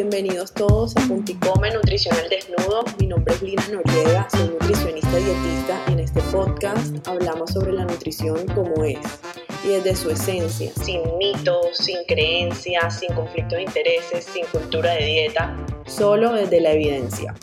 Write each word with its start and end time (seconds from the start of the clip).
bienvenidos 0.00 0.54
todos 0.54 0.96
a 0.96 1.00
Punticome 1.08 1.70
Nutricional 1.72 2.26
Desnudo. 2.30 2.84
Mi 2.98 3.06
nombre 3.06 3.34
es 3.34 3.42
Lina 3.42 3.68
Noriega, 3.68 4.26
soy 4.30 4.48
nutricionista 4.48 5.14
dietista 5.14 5.84
y 5.88 5.92
en 5.92 6.00
este 6.00 6.22
podcast 6.32 7.06
hablamos 7.06 7.50
sobre 7.50 7.74
la 7.74 7.84
nutrición 7.84 8.46
como 8.54 8.82
es 8.82 8.98
y 9.62 9.68
desde 9.68 9.94
su 9.94 10.08
esencia, 10.08 10.72
sin 10.82 11.02
mitos, 11.18 11.76
sin 11.76 11.98
creencias, 12.08 12.98
sin 12.98 13.12
conflictos 13.12 13.58
de 13.58 13.64
intereses, 13.64 14.24
sin 14.24 14.46
cultura 14.46 14.94
de 14.94 15.04
dieta, 15.04 15.54
solo 15.84 16.32
desde 16.32 16.62
la 16.62 16.72
evidencia. 16.72 17.34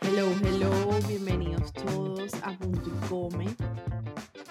Hello, 0.00 0.26
hello, 0.42 0.72
bienvenidos 1.06 1.72
todos 1.72 2.34
a 2.42 2.58
Punticome 2.58 3.46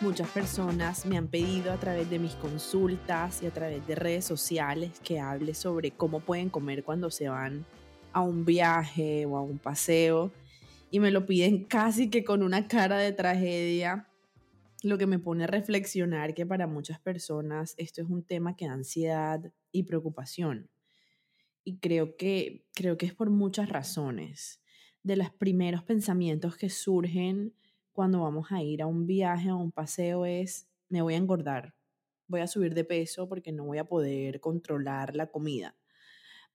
Muchas 0.02 0.30
personas 0.30 1.06
me 1.06 1.18
han 1.18 1.28
pedido 1.28 1.74
a 1.74 1.78
través 1.78 2.10
de 2.10 2.20
mis 2.20 2.34
consultas 2.36 3.44
y 3.44 3.48
a 3.48 3.52
través 3.52 3.86
de 3.86 3.96
redes 3.96 4.24
sociales 4.24 4.98
que 5.04 5.20
hable 5.20 5.54
sobre 5.54 5.92
cómo 5.92 6.22
pueden 6.22 6.50
comer 6.50 6.86
cuando 6.86 7.12
se 7.12 7.28
van 7.28 7.66
a 8.14 8.22
un 8.22 8.46
viaje 8.46 9.26
o 9.26 9.36
a 9.36 9.42
un 9.42 9.58
paseo 9.58 10.32
y 10.90 11.02
me 11.02 11.12
lo 11.12 11.26
piden 11.26 11.66
casi 11.66 12.10
que 12.10 12.24
con 12.24 12.44
una 12.44 12.70
cara 12.70 12.98
de 12.98 13.12
tragedia, 13.12 14.08
lo 14.84 14.98
que 14.98 15.06
me 15.06 15.20
pone 15.20 15.44
a 15.44 15.48
reflexionar 15.48 16.34
que 16.34 16.46
para 16.46 16.66
muchas 16.66 17.02
personas 17.02 17.76
esto 17.78 18.02
es 18.02 18.10
un 18.10 18.24
tema 18.24 18.56
que 18.56 18.68
da 18.68 18.74
ansiedad 18.74 19.52
y 19.74 19.84
preocupación. 19.84 20.70
Y 21.66 21.78
creo 21.80 22.16
que, 22.16 22.66
creo 22.74 22.98
que 22.98 23.06
es 23.06 23.14
por 23.14 23.30
muchas 23.30 23.68
razones. 23.68 24.62
De 25.04 25.18
los 25.18 25.30
primeros 25.30 25.84
pensamientos 25.84 26.56
que 26.56 26.70
surgen 26.70 27.54
cuando 28.00 28.22
vamos 28.22 28.50
a 28.54 28.64
ir 28.64 28.82
a 28.82 28.88
un 28.88 29.06
viaje 29.06 29.52
o 29.52 29.58
un 29.58 29.74
paseo 29.74 30.26
es, 30.26 30.70
me 30.88 31.02
voy 31.02 31.16
a 31.16 31.18
engordar, 31.18 31.76
voy 32.28 32.40
a 32.40 32.48
subir 32.48 32.74
de 32.74 32.86
peso 32.86 33.28
porque 33.28 33.52
no 33.52 33.66
voy 33.66 33.78
a 33.78 33.90
poder 33.90 34.40
controlar 34.40 35.18
la 35.18 35.28
comida. 35.28 35.76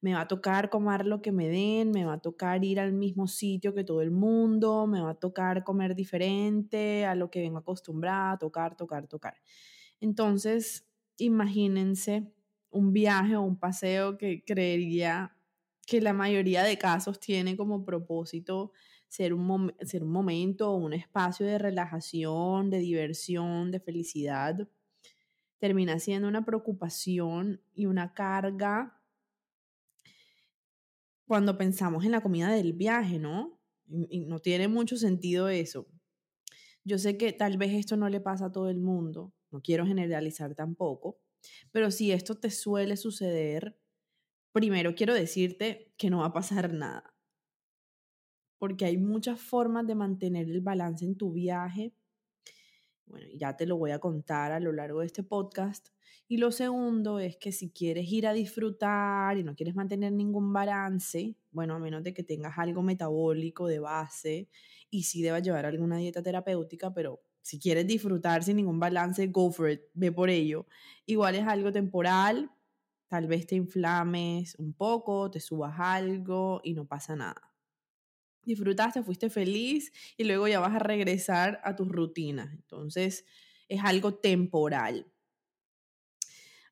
Me 0.01 0.15
va 0.15 0.21
a 0.21 0.27
tocar 0.27 0.71
comer 0.71 1.05
lo 1.05 1.21
que 1.21 1.31
me 1.31 1.47
den, 1.47 1.91
me 1.91 2.03
va 2.03 2.13
a 2.13 2.19
tocar 2.19 2.65
ir 2.65 2.79
al 2.79 2.93
mismo 2.93 3.27
sitio 3.27 3.75
que 3.75 3.83
todo 3.83 4.01
el 4.01 4.09
mundo, 4.09 4.87
me 4.87 5.01
va 5.01 5.11
a 5.11 5.19
tocar 5.19 5.63
comer 5.63 5.93
diferente 5.93 7.05
a 7.05 7.13
lo 7.13 7.29
que 7.29 7.41
vengo 7.41 7.59
acostumbrada, 7.59 8.39
tocar, 8.39 8.75
tocar, 8.75 9.07
tocar. 9.07 9.35
Entonces, 9.99 10.87
imagínense 11.19 12.33
un 12.71 12.91
viaje 12.91 13.35
o 13.35 13.43
un 13.43 13.59
paseo 13.59 14.17
que 14.17 14.43
creería 14.43 15.37
que 15.85 16.01
la 16.01 16.13
mayoría 16.13 16.63
de 16.63 16.79
casos 16.79 17.19
tiene 17.19 17.55
como 17.55 17.85
propósito 17.85 18.71
ser 19.07 19.33
un, 19.33 19.73
ser 19.81 20.03
un 20.03 20.11
momento 20.11 20.73
un 20.73 20.93
espacio 20.93 21.45
de 21.45 21.57
relajación, 21.57 22.69
de 22.69 22.79
diversión, 22.79 23.71
de 23.71 23.79
felicidad, 23.79 24.67
termina 25.59 25.99
siendo 25.99 26.27
una 26.27 26.45
preocupación 26.45 27.61
y 27.73 27.85
una 27.85 28.13
carga 28.13 29.01
cuando 31.25 31.57
pensamos 31.57 32.05
en 32.05 32.11
la 32.11 32.21
comida 32.21 32.51
del 32.51 32.73
viaje, 32.73 33.17
¿no? 33.17 33.59
Y, 33.87 34.25
no 34.25 34.39
tiene 34.39 34.67
mucho 34.67 34.97
sentido 34.97 35.49
eso. 35.49 35.87
Yo 36.83 36.97
sé 36.97 37.17
que 37.17 37.33
tal 37.33 37.57
vez 37.57 37.73
esto 37.73 37.97
no 37.97 38.09
le 38.09 38.19
pasa 38.19 38.47
a 38.47 38.51
todo 38.51 38.69
el 38.69 38.79
mundo, 38.79 39.33
no 39.49 39.61
quiero 39.61 39.87
generalizar 39.87 40.53
tampoco, 40.53 41.19
pero 41.71 41.89
si 41.89 42.11
esto 42.11 42.35
te 42.35 42.51
suele 42.51 42.95
suceder, 42.95 43.79
primero 44.51 44.93
quiero 44.93 45.13
decirte 45.13 45.93
que 45.97 46.09
no 46.09 46.19
va 46.19 46.27
a 46.27 46.33
pasar 46.33 46.73
nada 46.73 47.14
porque 48.65 48.85
hay 48.85 48.97
muchas 48.97 49.39
formas 49.39 49.85
de 49.85 49.93
mantener 49.93 50.49
el 50.49 50.59
balance 50.59 51.05
en 51.05 51.15
tu 51.15 51.31
viaje. 51.31 51.93
Bueno, 53.05 53.27
ya 53.37 53.55
te 53.55 53.67
lo 53.67 53.77
voy 53.77 53.91
a 53.91 53.99
contar 53.99 54.51
a 54.51 54.59
lo 54.59 54.71
largo 54.71 55.01
de 55.01 55.05
este 55.05 55.21
podcast. 55.21 55.89
Y 56.27 56.37
lo 56.37 56.51
segundo 56.51 57.19
es 57.19 57.37
que 57.37 57.51
si 57.51 57.69
quieres 57.69 58.11
ir 58.11 58.25
a 58.25 58.33
disfrutar 58.33 59.37
y 59.37 59.43
no 59.43 59.55
quieres 59.55 59.75
mantener 59.75 60.13
ningún 60.13 60.51
balance, 60.51 61.35
bueno, 61.51 61.75
a 61.75 61.79
menos 61.79 62.01
de 62.01 62.15
que 62.15 62.23
tengas 62.23 62.57
algo 62.57 62.81
metabólico 62.81 63.67
de 63.67 63.77
base 63.77 64.49
y 64.89 65.03
sí 65.03 65.21
debas 65.21 65.43
llevar 65.43 65.67
alguna 65.67 65.97
dieta 65.97 66.23
terapéutica, 66.23 66.91
pero 66.91 67.21
si 67.43 67.59
quieres 67.59 67.85
disfrutar 67.85 68.43
sin 68.43 68.55
ningún 68.55 68.79
balance, 68.79 69.27
go 69.27 69.51
for 69.51 69.69
it, 69.69 69.81
ve 69.93 70.11
por 70.11 70.31
ello. 70.31 70.65
Igual 71.05 71.35
es 71.35 71.45
algo 71.45 71.71
temporal, 71.71 72.49
tal 73.09 73.27
vez 73.27 73.45
te 73.45 73.53
inflames 73.53 74.55
un 74.55 74.73
poco, 74.73 75.29
te 75.29 75.39
subas 75.39 75.75
algo 75.77 76.61
y 76.63 76.73
no 76.73 76.87
pasa 76.87 77.15
nada 77.15 77.54
disfrutaste, 78.45 79.03
fuiste 79.03 79.29
feliz 79.29 79.91
y 80.17 80.23
luego 80.25 80.47
ya 80.47 80.59
vas 80.59 80.75
a 80.75 80.79
regresar 80.79 81.59
a 81.63 81.75
tus 81.75 81.87
rutinas. 81.89 82.53
Entonces, 82.53 83.25
es 83.67 83.81
algo 83.83 84.15
temporal. 84.15 85.07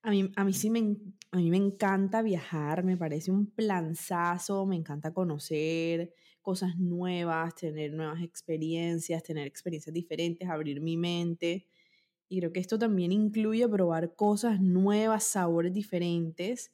A 0.02 0.12
mí, 0.12 0.32
a 0.36 0.44
mí 0.44 0.54
sí 0.54 0.70
me, 0.70 0.98
a 1.32 1.38
mí 1.38 1.50
me 1.50 1.58
encanta 1.58 2.22
viajar, 2.22 2.84
me 2.84 2.98
parece 2.98 3.32
un 3.32 3.48
planzazo, 3.52 4.66
me 4.66 4.76
encanta 4.76 5.14
conocer 5.14 6.14
cosas 6.42 6.78
nuevas, 6.78 7.56
tener 7.56 7.94
nuevas 7.94 8.22
experiencias, 8.22 9.24
tener 9.24 9.48
experiencias 9.48 9.94
diferentes, 9.94 10.50
abrir 10.50 10.82
mi 10.82 10.98
mente. 10.98 11.68
Y 12.30 12.40
creo 12.40 12.54
que 12.54 12.60
esto 12.62 12.80
también 12.80 13.12
incluye 13.14 13.68
probar 13.70 14.16
cosas 14.16 14.62
nuevas, 14.62 15.24
sabores 15.26 15.74
diferentes 15.74 16.72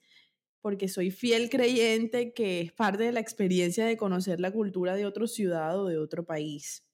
porque 0.61 0.87
soy 0.87 1.11
fiel 1.11 1.49
creyente 1.49 2.33
que 2.33 2.61
es 2.61 2.71
parte 2.71 3.03
de 3.03 3.11
la 3.11 3.19
experiencia 3.19 3.85
de 3.85 3.97
conocer 3.97 4.39
la 4.39 4.51
cultura 4.51 4.95
de 4.95 5.05
otro 5.05 5.27
ciudad 5.27 5.79
o 5.79 5.87
de 5.87 5.97
otro 5.97 6.25
país. 6.25 6.85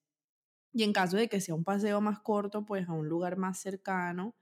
Y 0.74 0.84
en 0.84 0.94
caso 0.94 1.18
de 1.18 1.30
que 1.30 1.42
sea 1.42 1.56
un 1.56 1.64
paseo 1.64 2.02
más 2.02 2.20
corto, 2.20 2.66
pues 2.66 2.88
a 2.90 2.94
un 2.94 3.08
lugar 3.08 3.38
más 3.38 3.60
cercano, 3.60 4.36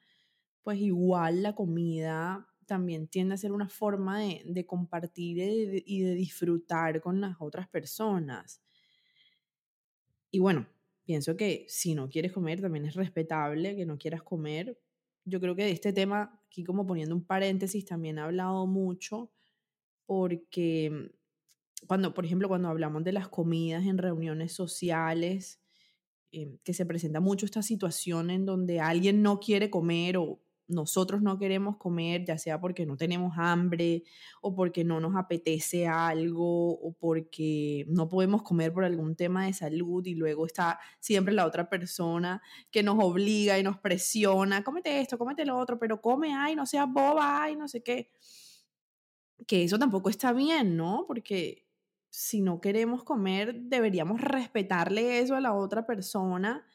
pues 0.63 0.79
igual 0.79 1.43
la 1.43 1.55
comida 1.55 2.47
también 2.65 3.07
tiende 3.07 3.35
a 3.35 3.37
ser 3.37 3.51
una 3.51 3.69
forma 3.69 4.19
de, 4.19 4.65
compartir 4.65 5.83
y 5.85 6.01
de 6.01 6.15
disfrutar 6.15 7.01
con 7.01 7.21
las 7.21 7.35
otras 7.39 7.67
personas. 7.67 8.61
Y 10.31 10.39
bueno, 10.39 10.67
pienso 11.03 11.37
que 11.37 11.65
si 11.69 11.93
no 11.93 12.09
quieres 12.09 12.31
comer, 12.31 12.61
también 12.61 12.85
es 12.85 12.95
respetable 12.95 13.75
que 13.75 13.85
no 13.85 13.97
quieras 13.97 14.23
comer, 14.23 14.79
yo 15.25 15.39
creo 15.39 15.55
que 15.55 15.63
de 15.63 15.71
este 15.71 15.93
tema, 15.93 16.39
aquí 16.45 16.63
como 16.63 16.85
poniendo 16.85 17.15
un 17.15 17.25
paréntesis, 17.25 17.85
también 17.85 18.17
he 18.17 18.21
hablado 18.21 18.67
mucho 18.67 19.31
porque 20.05 20.89
mm, 20.91 21.87
cuando, 21.87 22.13
por 22.13 22.25
ejemplo, 22.25 22.47
cuando 22.47 22.69
hablamos 22.69 23.03
de 23.03 23.13
las 23.13 23.27
comidas 23.29 23.85
en 23.85 23.97
reuniones 23.97 24.53
sociales, 24.53 25.61
em, 26.31 26.57
que 26.63 26.73
se 26.73 26.85
presenta 26.85 27.19
mucho 27.19 27.45
esta 27.45 27.61
situación 27.61 28.29
en 28.29 28.45
donde 28.45 28.79
alguien 28.79 29.21
no 29.21 29.39
quiere 29.39 29.69
comer 29.69 30.17
o 30.17 30.39
nosotros 30.67 31.21
no 31.21 31.37
queremos 31.37 31.77
comer, 31.77 32.25
ya 32.25 32.37
sea 32.37 32.59
porque 32.59 32.85
no 32.85 32.95
tenemos 32.95 33.33
hambre 33.37 34.03
o 34.41 34.55
porque 34.55 34.83
no 34.83 34.99
nos 34.99 35.15
apetece 35.15 35.87
algo 35.87 36.71
o 36.71 36.93
porque 36.93 37.85
no 37.89 38.07
podemos 38.07 38.43
comer 38.43 38.73
por 38.73 38.83
algún 38.83 39.15
tema 39.15 39.45
de 39.45 39.53
salud 39.53 40.05
y 40.05 40.15
luego 40.15 40.45
está 40.45 40.79
siempre 40.99 41.33
la 41.33 41.45
otra 41.45 41.69
persona 41.69 42.41
que 42.71 42.83
nos 42.83 42.97
obliga 43.03 43.59
y 43.59 43.63
nos 43.63 43.77
presiona, 43.77 44.63
cómete 44.63 45.01
esto, 45.01 45.17
cómete 45.17 45.45
lo 45.45 45.57
otro, 45.57 45.77
pero 45.77 46.01
come, 46.01 46.33
ay, 46.33 46.55
no 46.55 46.65
seas 46.65 46.87
boba, 46.91 47.43
ay, 47.43 47.55
no 47.55 47.67
sé 47.67 47.83
qué. 47.83 48.11
Que 49.45 49.63
eso 49.63 49.77
tampoco 49.77 50.09
está 50.09 50.31
bien, 50.31 50.77
¿no? 50.77 51.05
Porque 51.07 51.67
si 52.09 52.41
no 52.41 52.61
queremos 52.61 53.03
comer, 53.03 53.55
deberíamos 53.63 54.21
respetarle 54.21 55.19
eso 55.19 55.35
a 55.35 55.41
la 55.41 55.53
otra 55.53 55.85
persona 55.85 56.65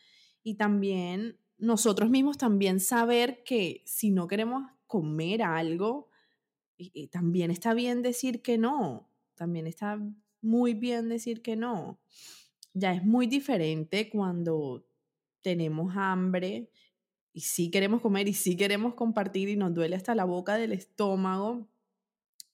y 0.43 0.55
también 0.57 1.39
nosotros 1.59 2.11
mismos 2.11 2.39
también 2.39 2.81
saber 2.81 3.43
que 3.45 3.83
si 3.85 4.11
no 4.11 4.29
queremos 4.29 4.71
comer 4.87 5.43
algo, 5.43 6.09
también 7.11 7.51
está 7.51 7.75
bien 7.75 8.03
decir 8.03 8.43
que 8.43 8.59
no, 8.59 9.11
también 9.35 9.67
está 9.67 10.01
muy 10.41 10.75
bien 10.75 11.09
decir 11.09 11.43
que 11.43 11.57
no. 11.57 12.01
Ya 12.75 12.95
es 12.95 13.05
muy 13.05 13.27
diferente 13.27 14.09
cuando 14.09 14.87
tenemos 15.43 15.95
hambre 15.97 16.71
y 17.33 17.41
sí 17.41 17.71
queremos 17.71 18.01
comer 18.01 18.29
y 18.29 18.35
sí 18.35 18.57
queremos 18.57 18.95
compartir 18.95 19.49
y 19.49 19.57
nos 19.57 19.75
duele 19.75 19.97
hasta 19.97 20.15
la 20.15 20.25
boca 20.25 20.57
del 20.57 20.73
estómago 20.73 21.69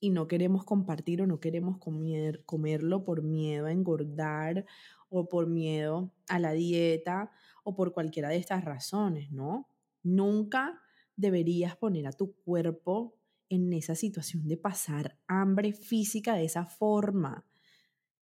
y 0.05 0.11
no 0.11 0.29
queremos 0.29 0.65
compartir 0.65 1.23
o 1.23 1.27
no 1.27 1.41
queremos 1.41 1.79
comer, 1.79 2.45
comerlo 2.45 3.05
por 3.05 3.23
miedo 3.23 3.65
a 3.65 3.73
engordar 3.73 4.67
o 5.09 5.31
por 5.31 5.47
miedo 5.47 6.13
a 6.29 6.39
la 6.39 6.53
dieta 6.53 7.31
o 7.63 7.75
por 7.75 7.95
cualquiera 7.95 8.29
de 8.29 8.37
estas 8.37 8.67
razones, 8.67 9.33
¿no? 9.33 9.67
Nunca 10.03 10.79
deberías 11.17 11.75
poner 11.79 12.07
a 12.07 12.13
tu 12.13 12.35
cuerpo 12.35 13.17
en 13.49 13.73
esa 13.73 13.95
situación 13.95 14.47
de 14.47 14.59
pasar 14.59 15.19
hambre 15.27 15.73
física 15.73 16.35
de 16.35 16.45
esa 16.45 16.67
forma, 16.67 17.47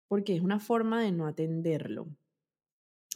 porque 0.08 0.36
es 0.36 0.42
una 0.42 0.60
forma 0.60 1.02
de 1.02 1.12
no 1.12 1.26
atenderlo. 1.26 2.16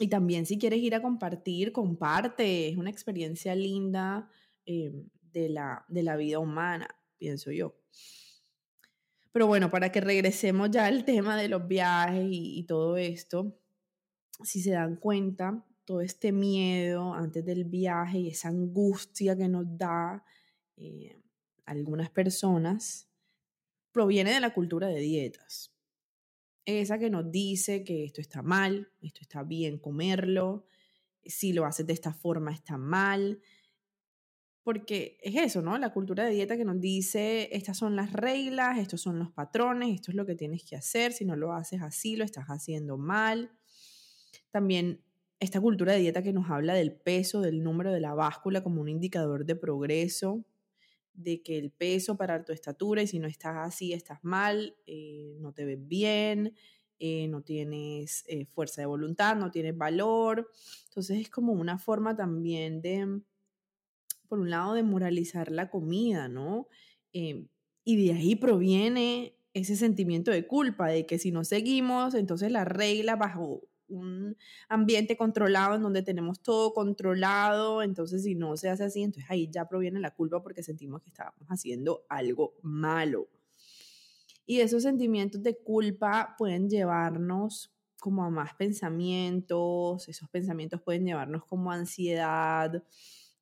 Y 0.00 0.08
también 0.08 0.44
si 0.44 0.58
quieres 0.58 0.80
ir 0.80 0.96
a 0.96 1.02
compartir, 1.02 1.70
comparte, 1.70 2.68
es 2.68 2.76
una 2.76 2.90
experiencia 2.90 3.54
linda 3.54 4.28
em, 4.66 5.08
de, 5.30 5.50
la, 5.50 5.84
de 5.88 6.02
la 6.02 6.16
vida 6.16 6.40
humana, 6.40 6.88
pienso 7.16 7.52
yo. 7.52 7.76
Pero 9.32 9.46
bueno, 9.46 9.70
para 9.70 9.92
que 9.92 10.00
regresemos 10.00 10.70
ya 10.70 10.86
al 10.86 11.04
tema 11.04 11.36
de 11.36 11.48
los 11.48 11.66
viajes 11.68 12.26
y 12.30 12.64
todo 12.64 12.96
esto, 12.96 13.56
si 14.42 14.60
se 14.60 14.72
dan 14.72 14.96
cuenta, 14.96 15.64
todo 15.84 16.00
este 16.00 16.32
miedo 16.32 17.14
antes 17.14 17.44
del 17.44 17.64
viaje 17.64 18.18
y 18.18 18.28
esa 18.28 18.48
angustia 18.48 19.36
que 19.36 19.48
nos 19.48 19.66
da 19.76 20.24
eh, 20.76 21.20
algunas 21.66 22.10
personas 22.10 23.08
proviene 23.92 24.32
de 24.32 24.40
la 24.40 24.54
cultura 24.54 24.88
de 24.88 25.00
dietas. 25.00 25.72
Esa 26.64 26.98
que 26.98 27.10
nos 27.10 27.30
dice 27.30 27.82
que 27.84 28.04
esto 28.04 28.20
está 28.20 28.42
mal, 28.42 28.92
esto 29.00 29.20
está 29.22 29.42
bien 29.42 29.78
comerlo, 29.78 30.64
si 31.24 31.52
lo 31.52 31.64
haces 31.66 31.86
de 31.86 31.92
esta 31.92 32.12
forma 32.12 32.52
está 32.52 32.76
mal. 32.76 33.40
Porque 34.62 35.18
es 35.22 35.36
eso, 35.36 35.62
¿no? 35.62 35.78
La 35.78 35.92
cultura 35.92 36.24
de 36.24 36.32
dieta 36.32 36.56
que 36.56 36.64
nos 36.64 36.80
dice, 36.80 37.48
estas 37.52 37.78
son 37.78 37.96
las 37.96 38.12
reglas, 38.12 38.78
estos 38.78 39.00
son 39.00 39.18
los 39.18 39.30
patrones, 39.30 39.94
esto 39.94 40.10
es 40.10 40.16
lo 40.16 40.26
que 40.26 40.34
tienes 40.34 40.64
que 40.64 40.76
hacer, 40.76 41.12
si 41.12 41.24
no 41.24 41.34
lo 41.34 41.54
haces 41.54 41.80
así, 41.82 42.16
lo 42.16 42.24
estás 42.24 42.46
haciendo 42.48 42.98
mal. 42.98 43.50
También 44.50 45.02
esta 45.38 45.60
cultura 45.60 45.94
de 45.94 46.00
dieta 46.00 46.22
que 46.22 46.34
nos 46.34 46.50
habla 46.50 46.74
del 46.74 46.92
peso, 46.92 47.40
del 47.40 47.62
número 47.62 47.90
de 47.92 48.00
la 48.00 48.14
báscula 48.14 48.62
como 48.62 48.82
un 48.82 48.90
indicador 48.90 49.46
de 49.46 49.56
progreso, 49.56 50.44
de 51.14 51.42
que 51.42 51.56
el 51.58 51.70
peso 51.70 52.16
para 52.16 52.44
tu 52.44 52.52
estatura 52.52 53.02
y 53.02 53.06
si 53.06 53.18
no 53.18 53.26
estás 53.26 53.56
así, 53.56 53.94
estás 53.94 54.18
mal, 54.22 54.76
eh, 54.86 55.36
no 55.40 55.52
te 55.52 55.64
ves 55.64 55.78
bien, 55.80 56.54
eh, 56.98 57.28
no 57.28 57.42
tienes 57.42 58.24
eh, 58.26 58.44
fuerza 58.44 58.82
de 58.82 58.86
voluntad, 58.86 59.34
no 59.36 59.50
tienes 59.50 59.76
valor. 59.76 60.50
Entonces 60.88 61.18
es 61.18 61.30
como 61.30 61.54
una 61.54 61.78
forma 61.78 62.14
también 62.14 62.82
de, 62.82 63.22
por 64.30 64.38
un 64.38 64.48
lado, 64.48 64.72
de 64.72 64.82
moralizar 64.82 65.50
la 65.50 65.68
comida, 65.68 66.28
¿no? 66.28 66.68
y 67.12 68.06
de 68.06 68.12
ahí 68.12 68.36
proviene 68.36 69.34
ese 69.52 69.74
sentimiento 69.74 70.30
de 70.30 70.46
culpa, 70.46 70.88
de 70.88 71.06
que 71.06 71.18
si 71.18 71.32
no 71.32 71.42
seguimos, 71.42 72.14
entonces 72.14 72.52
la 72.52 72.64
regla 72.64 73.16
bajo 73.16 73.62
un 73.88 74.36
ambiente 74.68 75.16
controlado 75.16 75.74
en 75.74 75.82
donde 75.82 76.02
tenemos 76.02 76.40
todo 76.40 76.72
controlado, 76.72 77.82
entonces 77.82 78.22
si 78.22 78.36
no 78.36 78.56
se 78.56 78.68
hace 78.68 78.84
así, 78.84 79.02
entonces 79.02 79.28
ahí 79.28 79.50
ya 79.50 79.66
proviene 79.66 79.98
la 79.98 80.14
culpa 80.14 80.40
porque 80.40 80.62
sentimos 80.62 81.02
que 81.02 81.08
estamos 81.08 81.46
haciendo 81.48 82.04
algo 82.08 82.54
malo. 82.62 83.28
Y 84.46 84.60
esos 84.60 84.84
sentimientos 84.84 85.42
de 85.42 85.58
culpa 85.58 86.36
pueden 86.38 86.70
llevarnos 86.70 87.72
como 87.98 88.24
a 88.24 88.30
más 88.30 88.54
pensamientos, 88.54 90.08
esos 90.08 90.28
pensamientos 90.30 90.80
pueden 90.80 91.04
llevarnos 91.04 91.44
como 91.44 91.72
a 91.72 91.74
ansiedad 91.74 92.84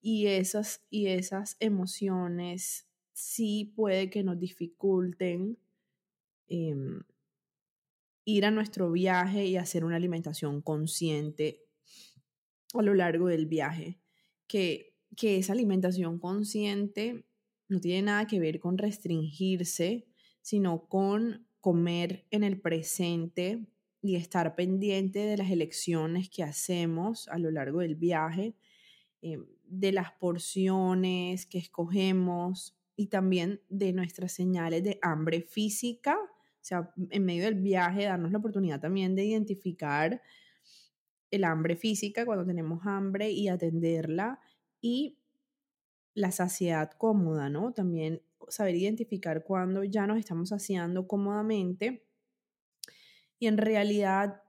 y 0.01 0.27
esas, 0.27 0.85
y 0.91 1.09
esas 1.09 1.57
emociones 1.61 2.87
sí 3.13 3.73
puede 3.75 4.11
que 4.11 4.23
nos 4.23 4.39
dificulten 4.39 5.59
em, 6.47 7.03
ir 8.25 8.45
a 8.45 8.51
nuestro 8.51 8.93
viaje 8.93 9.47
y 9.47 9.57
hacer 9.57 9.85
una 9.85 9.97
alimentación 9.97 10.63
consciente 10.63 11.65
a 12.75 12.83
lo 12.83 12.95
largo 12.95 13.29
del 13.29 13.47
viaje. 13.47 13.99
Que, 14.47 14.95
que 15.17 15.39
esa 15.39 15.53
alimentación 15.53 16.19
consciente 16.19 17.25
no 17.69 17.81
tiene 17.81 18.03
nada 18.03 18.27
que 18.27 18.41
ver 18.41 18.61
con 18.61 18.79
restringirse, 18.79 20.07
sino 20.41 20.89
con 20.89 21.47
comer 21.61 22.27
en 22.31 22.45
el 22.45 22.61
presente 22.61 23.67
y 24.01 24.17
estar 24.17 24.55
pendiente 24.55 25.19
de 25.19 25.37
las 25.37 25.51
elecciones 25.51 26.31
que 26.31 26.43
hacemos 26.43 27.29
a 27.29 27.39
lo 27.39 27.51
largo 27.51 27.81
del 27.81 27.97
viaje, 27.97 28.55
eh, 29.23 29.39
de 29.65 29.93
las 29.93 30.13
porciones 30.13 31.47
que 31.47 31.59
escogemos 31.59 32.77
y 32.97 33.07
también 33.07 33.61
de 33.69 33.93
nuestras 33.93 34.33
señales 34.33 34.83
de 34.85 34.99
hambre 35.03 35.43
física 35.43 36.19
sea, 36.69 36.93
en 37.11 37.25
medio 37.25 37.45
del 37.45 37.57
viaje, 37.57 38.05
darnos 38.05 38.31
la 38.31 38.39
oportunidad 38.39 38.81
también 38.81 39.17
de 39.17 39.25
identificar 39.25 40.23
el 41.31 41.45
hambre 41.45 41.77
física 41.77 42.25
cuando 42.25 42.45
tenemos 42.45 42.87
hambre 42.87 43.31
y 43.31 43.49
atenderla 43.49 44.39
y 44.81 45.19
la 46.15 46.31
saciedad 46.31 46.91
cómoda, 46.93 47.49
¿no? 47.49 47.73
También 47.73 48.23
saber 48.49 48.77
identificar 48.77 49.45
cuando 49.45 49.85
ya 49.85 50.07
nos 50.07 50.19
estamos 50.19 50.51
saciando 50.51 51.07
cómodamente 51.07 52.07
y 53.39 53.47
en 53.47 53.59
realidad 53.59 54.43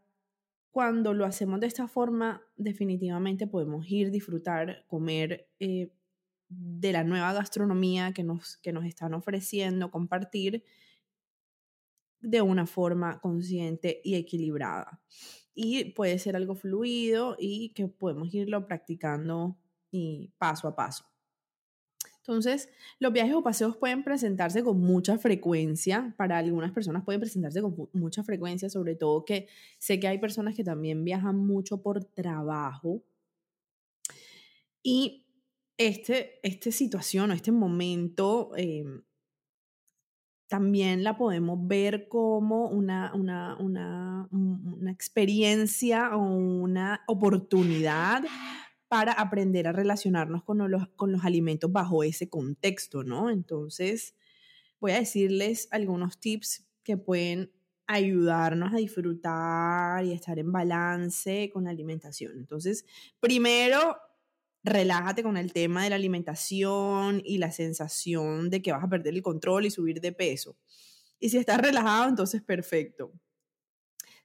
cuando 0.72 1.14
lo 1.14 1.26
hacemos 1.26 1.60
de 1.60 1.68
esta 1.68 1.88
forma 1.88 2.42
definitivamente 2.56 3.48
podemos 3.48 3.90
ir, 3.90 4.12
disfrutar, 4.12 4.86
comer 4.88 5.50
eh, 5.60 5.92
de 6.50 6.92
la 6.92 7.04
nueva 7.04 7.34
gastronomía 7.34 8.14
que 8.14 8.24
nos, 8.24 8.58
que 8.58 8.72
nos 8.74 8.86
están 8.86 9.14
ofreciendo, 9.14 9.92
compartir 9.92 10.64
de 12.22 12.42
una 12.42 12.66
forma 12.66 13.20
consciente 13.20 14.02
y 14.04 14.16
equilibrada. 14.16 15.02
Y 15.54 15.92
puede 15.92 16.20
ser 16.20 16.36
algo 16.36 16.56
fluido 16.56 17.36
y 17.40 17.74
que 17.74 17.88
podemos 17.88 18.34
irlo 18.34 18.66
practicando 18.66 19.58
y 19.92 20.32
paso 20.38 20.68
a 20.68 20.76
paso. 20.76 21.09
Entonces, 22.30 22.70
los 23.00 23.12
viajes 23.12 23.34
o 23.34 23.42
paseos 23.42 23.76
pueden 23.76 24.04
presentarse 24.04 24.64
con 24.64 24.80
mucha 24.80 25.18
frecuencia. 25.18 26.14
Para 26.16 26.38
algunas 26.38 26.72
personas 26.72 27.04
pueden 27.04 27.20
presentarse 27.20 27.60
con 27.60 27.90
mucha 27.92 28.24
frecuencia, 28.24 28.70
sobre 28.70 28.94
todo 28.94 29.26
que 29.26 29.48
sé 29.80 30.00
que 30.00 30.08
hay 30.08 30.20
personas 30.20 30.54
que 30.54 30.64
también 30.64 31.04
viajan 31.04 31.36
mucho 31.36 31.82
por 31.82 32.04
trabajo. 32.06 33.02
Y 34.84 35.26
este, 35.76 36.40
esta 36.48 36.72
situación 36.72 37.32
o 37.32 37.34
este 37.34 37.52
momento 37.52 38.52
em, 38.56 39.02
también 40.48 41.04
la 41.04 41.18
podemos 41.18 41.68
ver 41.68 42.08
como 42.10 42.68
una, 42.68 43.12
una, 43.16 43.58
una, 43.58 44.28
una 44.30 44.92
experiencia 44.92 46.16
o 46.16 46.22
una 46.22 47.02
oportunidad 47.08 48.24
para 48.90 49.14
aprender 49.14 49.68
a 49.68 49.72
relacionarnos 49.72 50.44
con 50.44 50.58
los, 50.70 50.90
con 50.96 51.12
los 51.12 51.24
alimentos 51.24 51.72
bajo 51.72 52.04
ese 52.04 52.28
contexto, 52.28 53.04
¿no? 53.04 53.30
Entonces, 53.30 54.16
voy 54.80 54.92
a 54.92 55.00
decirles 55.00 55.68
algunos 55.72 56.20
tips 56.20 56.68
que 56.84 56.98
pueden 56.98 57.54
ayudarnos 57.86 58.74
a 58.74 58.78
disfrutar 58.78 60.04
y 60.04 60.12
estar 60.12 60.38
en 60.40 60.52
balance 60.52 61.50
con 61.54 61.66
la 61.66 61.70
alimentación. 61.70 62.34
Entonces, 62.36 62.86
primero, 63.20 63.98
relájate 64.64 65.24
con 65.24 65.38
el 65.38 65.54
tema 65.54 65.84
de 65.84 65.92
la 65.92 65.96
alimentación 65.96 67.22
y 67.24 67.38
la 67.38 67.52
sensación 67.52 68.50
de 68.50 68.62
que 68.62 68.72
vas 68.72 68.84
a 68.84 68.90
perder 68.90 69.14
el 69.14 69.22
control 69.22 69.66
y 69.66 69.72
subir 69.72 70.02
de 70.02 70.12
peso. 70.12 70.58
Y 71.20 71.30
si 71.30 71.38
estás 71.38 71.60
relajado, 71.60 72.10
entonces 72.10 72.42
perfecto. 72.42 73.12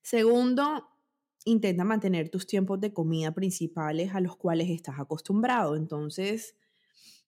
Segundo, 0.02 0.93
intenta 1.44 1.84
mantener 1.84 2.30
tus 2.30 2.46
tiempos 2.46 2.80
de 2.80 2.92
comida 2.92 3.32
principales 3.32 4.14
a 4.14 4.20
los 4.20 4.36
cuales 4.36 4.70
estás 4.70 4.98
acostumbrado. 4.98 5.76
Entonces, 5.76 6.56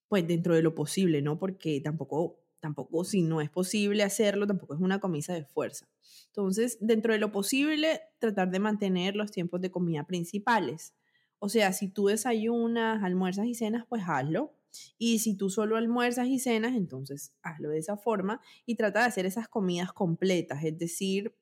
pues 0.08 0.26
dentro 0.26 0.54
de 0.54 0.62
lo 0.62 0.74
posible, 0.74 1.22
¿no? 1.22 1.38
Porque 1.38 1.80
tampoco, 1.80 2.40
tampoco 2.60 3.04
si 3.04 3.22
no 3.22 3.40
es 3.40 3.50
posible 3.50 4.02
hacerlo, 4.02 4.46
tampoco 4.46 4.74
es 4.74 4.80
una 4.80 5.00
comisa 5.00 5.34
de 5.34 5.44
fuerza. 5.44 5.88
Entonces, 6.28 6.78
dentro 6.80 7.12
de 7.12 7.18
lo 7.18 7.32
posible, 7.32 8.00
tratar 8.18 8.50
de 8.50 8.58
mantener 8.58 9.16
los 9.16 9.30
tiempos 9.30 9.60
de 9.60 9.70
comida 9.70 10.04
principales. 10.04 10.94
O 11.38 11.48
sea, 11.48 11.72
si 11.72 11.88
tú 11.88 12.06
desayunas, 12.06 13.02
almuerzas 13.04 13.46
y 13.46 13.54
cenas, 13.54 13.84
pues 13.88 14.02
hazlo. 14.06 14.54
Y 14.98 15.20
si 15.20 15.36
tú 15.36 15.48
solo 15.50 15.76
almuerzas 15.76 16.28
y 16.28 16.38
cenas, 16.38 16.74
entonces 16.74 17.32
hazlo 17.42 17.70
de 17.70 17.78
esa 17.78 17.96
forma 17.96 18.40
y 18.66 18.76
trata 18.76 19.00
de 19.00 19.06
hacer 19.06 19.26
esas 19.26 19.48
comidas 19.48 19.92
completas, 19.92 20.62
es 20.64 20.78
decir, 20.78 21.34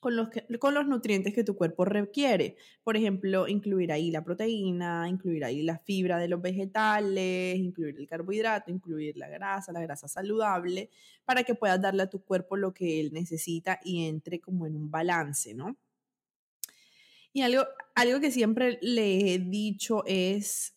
con 0.00 0.16
los, 0.16 0.28
con 0.58 0.74
los 0.74 0.86
nutrientes 0.86 1.34
que 1.34 1.44
tu 1.44 1.54
cuerpo 1.54 1.84
requiere. 1.84 2.56
Por 2.82 2.96
ejemplo, 2.96 3.46
incluir 3.46 3.92
ahí 3.92 4.10
la 4.10 4.24
proteína, 4.24 5.08
incluir 5.08 5.44
ahí 5.44 5.62
la 5.62 5.78
fibra 5.78 6.18
de 6.18 6.28
los 6.28 6.40
vegetales, 6.40 7.56
incluir 7.56 7.96
el 7.98 8.06
carbohidrato, 8.08 8.70
incluir 8.70 9.16
la 9.18 9.28
grasa, 9.28 9.72
la 9.72 9.82
grasa 9.82 10.08
saludable, 10.08 10.90
para 11.24 11.44
que 11.44 11.54
puedas 11.54 11.80
darle 11.80 12.02
a 12.02 12.10
tu 12.10 12.24
cuerpo 12.24 12.56
lo 12.56 12.72
que 12.72 13.00
él 13.00 13.12
necesita 13.12 13.78
y 13.84 14.06
entre 14.06 14.40
como 14.40 14.66
en 14.66 14.74
un 14.74 14.90
balance, 14.90 15.54
¿no? 15.54 15.76
Y 17.32 17.42
algo, 17.42 17.64
algo 17.94 18.18
que 18.18 18.32
siempre 18.32 18.78
le 18.82 19.34
he 19.34 19.38
dicho 19.38 20.02
es, 20.06 20.74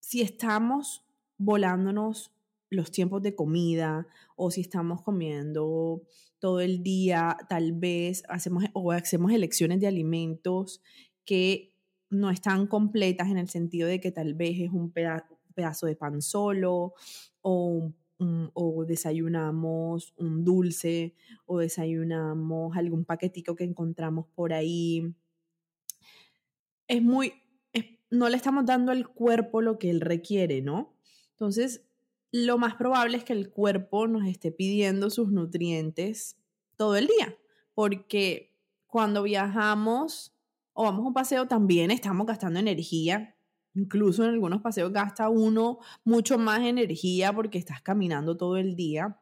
si 0.00 0.20
estamos 0.20 1.02
volándonos 1.38 2.33
los 2.74 2.90
tiempos 2.90 3.22
de 3.22 3.34
comida 3.34 4.06
o 4.36 4.50
si 4.50 4.60
estamos 4.60 5.02
comiendo 5.02 6.02
todo 6.38 6.60
el 6.60 6.82
día, 6.82 7.36
tal 7.48 7.72
vez 7.72 8.22
hacemos 8.28 8.64
o 8.74 8.92
hacemos 8.92 9.32
elecciones 9.32 9.80
de 9.80 9.86
alimentos 9.86 10.82
que 11.24 11.74
no 12.10 12.30
están 12.30 12.66
completas 12.66 13.28
en 13.28 13.38
el 13.38 13.48
sentido 13.48 13.88
de 13.88 14.00
que 14.00 14.12
tal 14.12 14.34
vez 14.34 14.60
es 14.60 14.70
un 14.70 14.92
pedazo 14.92 15.86
de 15.86 15.96
pan 15.96 16.20
solo 16.20 16.94
o 17.40 17.92
o 18.54 18.84
desayunamos 18.84 20.14
un 20.16 20.44
dulce 20.44 21.14
o 21.46 21.58
desayunamos 21.58 22.76
algún 22.76 23.04
paquetico 23.04 23.54
que 23.56 23.64
encontramos 23.64 24.26
por 24.34 24.52
ahí. 24.52 25.14
Es 26.86 27.02
muy, 27.02 27.32
no 28.10 28.28
le 28.28 28.36
estamos 28.36 28.66
dando 28.66 28.92
al 28.92 29.08
cuerpo 29.08 29.60
lo 29.60 29.78
que 29.78 29.90
él 29.90 30.00
requiere, 30.00 30.62
¿no? 30.62 30.94
Entonces, 31.32 31.86
lo 32.36 32.58
más 32.58 32.74
probable 32.74 33.16
es 33.16 33.22
que 33.22 33.32
el 33.32 33.48
cuerpo 33.48 34.08
nos 34.08 34.26
esté 34.26 34.50
pidiendo 34.50 35.08
sus 35.08 35.30
nutrientes 35.30 36.36
todo 36.74 36.96
el 36.96 37.06
día, 37.06 37.38
porque 37.74 38.52
cuando 38.88 39.22
viajamos 39.22 40.34
o 40.72 40.82
vamos 40.82 41.04
a 41.04 41.06
un 41.06 41.14
paseo, 41.14 41.46
también 41.46 41.92
estamos 41.92 42.26
gastando 42.26 42.58
energía. 42.58 43.36
Incluso 43.72 44.24
en 44.24 44.30
algunos 44.30 44.62
paseos 44.62 44.92
gasta 44.92 45.28
uno 45.28 45.78
mucho 46.02 46.36
más 46.36 46.62
energía 46.62 47.32
porque 47.32 47.56
estás 47.56 47.80
caminando 47.82 48.36
todo 48.36 48.56
el 48.56 48.74
día. 48.74 49.16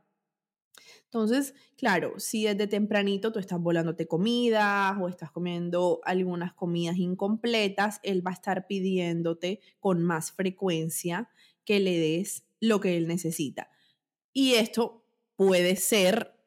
Entonces, 1.04 1.54
claro, 1.76 2.14
si 2.16 2.44
desde 2.44 2.66
tempranito 2.66 3.30
tú 3.30 3.40
estás 3.40 3.60
volándote 3.60 4.08
comidas 4.08 4.96
o 4.98 5.08
estás 5.08 5.30
comiendo 5.30 6.00
algunas 6.04 6.54
comidas 6.54 6.96
incompletas, 6.96 8.00
él 8.04 8.26
va 8.26 8.30
a 8.30 8.34
estar 8.34 8.66
pidiéndote 8.66 9.60
con 9.80 10.02
más 10.02 10.32
frecuencia 10.32 11.28
que 11.66 11.78
le 11.78 11.98
des 11.98 12.46
lo 12.62 12.80
que 12.80 12.96
él 12.96 13.08
necesita. 13.08 13.68
Y 14.32 14.54
esto 14.54 15.04
puede 15.34 15.76
ser 15.76 16.38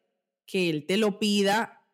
que 0.46 0.70
él 0.70 0.86
te 0.86 0.98
lo 0.98 1.20
pida 1.20 1.86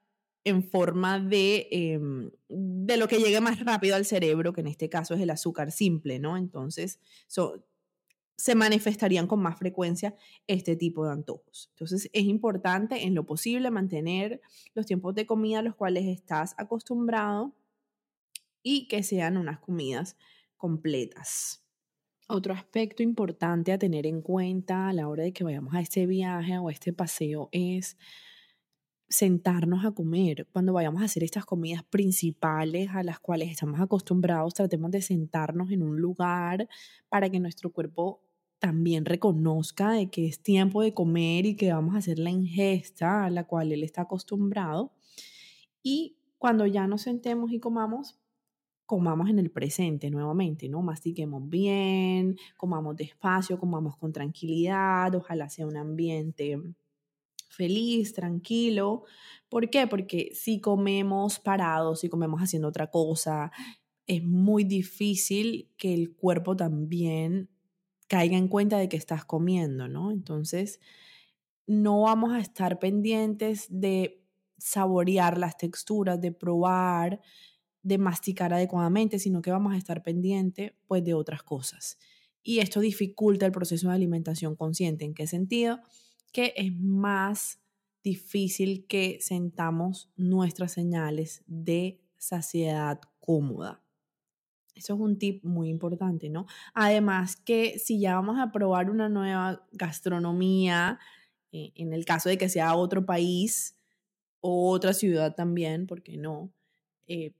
en 0.44 0.63
forma 0.63 1.20
de, 1.20 1.68
em, 1.72 2.32
de 2.48 2.98
lo 2.98 3.08
que 3.08 3.18
llegue 3.18 3.42
más 3.42 3.60
rápido 3.60 3.96
al 3.96 4.06
cerebro, 4.06 4.54
que 4.54 4.62
en 4.62 4.68
este 4.68 4.90
caso 4.90 5.16
es 5.16 5.22
el 5.22 5.32
azúcar 5.32 5.72
simple, 5.72 6.20
¿no? 6.20 6.38
Entonces, 6.38 7.00
se 8.38 8.56
manifestarían 8.56 9.28
con 9.28 9.42
más 9.42 9.58
frecuencia 9.58 10.16
este 10.48 10.75
tipo 10.75 11.06
de 11.06 11.13
antojos. 11.13 11.70
Entonces, 11.74 12.10
es 12.13 12.24
importante 12.24 13.04
en 13.04 13.16
lo 13.16 13.25
posible 13.25 13.72
mantener 13.72 14.42
los 14.75 14.86
tiempos 14.86 15.16
de 15.16 15.25
comida 15.25 15.60
a 15.60 15.63
los 15.63 15.75
cuales 15.75 16.06
estás 16.06 16.54
acostumbrado 16.58 17.56
y 18.62 18.88
que 18.88 19.01
sean 19.01 19.38
unas 19.38 19.60
comidas 19.60 20.16
completas. 20.58 21.61
Otro 22.34 22.54
aspecto 22.54 23.04
importante 23.04 23.74
a 23.74 23.78
tener 23.78 24.08
en 24.08 24.22
cuenta 24.22 24.88
a 24.88 24.94
la 24.94 25.10
hora 25.10 25.24
de 25.24 25.34
que 25.34 25.44
vayamos 25.44 25.74
a 25.74 25.82
este 25.82 26.06
viaje 26.06 26.58
o 26.58 26.70
a 26.70 26.72
este 26.72 26.94
paseo 26.94 27.50
es 27.52 27.98
sentarnos 29.10 29.84
a 29.84 29.92
comer. 29.92 30.48
Cuando 30.54 30.72
vayamos 30.72 31.02
a 31.02 31.06
hacer 31.06 31.26
estas 31.26 31.44
comidas 31.44 31.84
principales 31.84 32.90
a 32.94 33.04
las 33.04 33.20
cuales 33.20 33.52
estamos 33.52 33.82
acostumbrados, 33.82 34.54
tratemos 34.54 34.92
de 34.92 35.02
sentarnos 35.02 35.72
en 35.72 35.84
un 35.84 36.00
lugar 36.00 36.70
para 37.10 37.30
que 37.30 37.42
nuestro 37.42 37.74
cuerpo 37.74 38.22
también 38.60 39.04
reconozca 39.04 39.92
de 39.92 40.10
que 40.10 40.26
es 40.28 40.42
tiempo 40.42 40.82
de 40.84 40.94
comer 40.94 41.46
y 41.46 41.58
que 41.58 41.74
vamos 41.74 41.96
a 41.96 41.98
hacer 41.98 42.18
la 42.18 42.30
ingesta 42.30 43.26
a 43.26 43.30
la 43.30 43.44
cual 43.44 43.74
él 43.74 43.84
está 43.84 44.04
acostumbrado. 44.04 44.94
Y 45.84 46.16
cuando 46.38 46.66
ya 46.66 46.88
nos 46.88 47.02
sentemos 47.02 47.52
y 47.52 47.60
comamos, 47.60 48.22
comamos 48.92 49.30
en 49.30 49.40
el 49.40 49.50
presente 49.52 50.10
nuevamente, 50.10 50.68
¿no? 50.68 50.82
Mastiquemos 50.82 51.48
bien, 51.48 52.36
comamos 52.58 52.98
despacio, 52.98 53.58
comamos 53.58 53.96
con 53.96 54.12
tranquilidad, 54.12 55.16
ojalá 55.16 55.48
sea 55.48 55.66
un 55.66 55.78
ambiente 55.78 56.62
feliz, 57.48 58.12
tranquilo. 58.12 59.06
¿Por 59.48 59.70
qué? 59.70 59.88
Porque 59.88 60.32
si 60.34 60.60
comemos 60.60 61.40
parados, 61.40 62.02
si 62.02 62.10
comemos 62.10 62.42
haciendo 62.42 62.68
otra 62.68 62.88
cosa, 62.88 63.54
es 64.08 64.26
muy 64.26 64.66
difícil 64.66 65.70
que 65.78 65.94
el 65.94 66.14
cuerpo 66.14 66.58
también 66.58 67.48
caiga 68.10 68.36
en 68.36 68.50
cuenta 68.50 68.78
de 68.78 68.90
que 68.90 68.98
estás 68.98 69.24
comiendo, 69.24 69.88
¿no? 69.88 70.12
Entonces, 70.12 70.82
no 71.66 72.02
vamos 72.02 72.34
a 72.34 72.40
estar 72.40 72.78
pendientes 72.78 73.68
de 73.70 74.22
saborear 74.58 75.38
las 75.38 75.56
texturas, 75.56 76.20
de 76.20 76.34
probar, 76.34 77.22
de 77.84 77.98
masticar 77.98 78.54
adecuadamente, 78.54 79.20
sino 79.20 79.42
que 79.42 79.52
vamos 79.52 79.74
a 79.74 79.78
estar 79.78 80.04
pendientes 80.04 80.74
pues 80.88 81.04
de 81.04 81.14
otras 81.14 81.44
cosas. 81.44 81.98
Y 82.44 82.60
esto 82.60 82.80
dificulta 82.80 83.46
el 83.46 83.52
proceso 83.52 83.90
de 83.90 83.96
alimentación 83.96 84.56
consciente. 84.56 85.06
¿En 85.06 85.14
qué 85.14 85.28
sentido? 85.28 85.80
que 86.32 86.54
es 86.56 86.74
más 86.74 87.60
difícil 88.04 88.86
que 88.88 89.20
sentamos 89.22 90.10
nuestras 90.16 90.72
señales 90.72 91.44
de 91.46 92.02
saciedad 92.18 93.00
cómoda. 93.20 93.84
Eso 94.74 94.96
es 94.96 95.00
un 95.00 95.20
tip 95.20 95.44
muy 95.44 95.70
importante, 95.70 96.30
¿no? 96.30 96.48
Además 96.74 97.36
que 97.36 97.78
si 97.78 98.00
ya 98.00 98.16
vamos 98.16 98.40
a 98.40 98.52
probar 98.52 98.90
una 98.90 99.10
nueva 99.10 99.68
gastronomía, 99.74 100.98
eh, 101.52 101.74
en 101.76 101.94
el 101.94 102.06
caso 102.06 102.30
de 102.30 102.38
que 102.38 102.50
sea 102.50 102.76
otro 102.76 103.06
país 103.06 103.78
o 104.40 104.72
otra 104.72 104.94
ciudad 104.94 105.36
también, 105.36 105.86
¿por 105.86 106.02
qué 106.02 106.18
no? 106.18 106.52
Eh, 107.08 107.34